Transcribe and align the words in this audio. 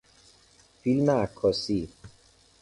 فیلم 0.81 1.09
عکاسی 1.09 1.89